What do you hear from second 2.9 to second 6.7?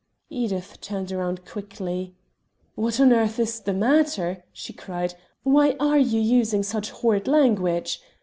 on earth is the matter?" she cried. "Why are you using